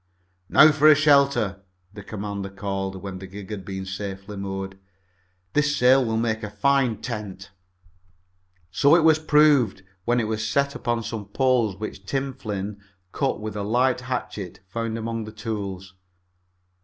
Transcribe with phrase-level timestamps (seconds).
[0.49, 1.61] "Now for a shelter!"
[1.93, 4.79] the commander called, when the gig had been safely moored.
[5.53, 7.51] "This sail will make a fine tent."
[8.71, 13.39] So it proved when it was set up on some poles which Tim Flynn cut
[13.39, 15.93] with a light hatchet found among the tools.